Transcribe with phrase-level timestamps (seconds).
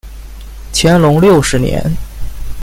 [0.73, 1.79] 乾隆六十年。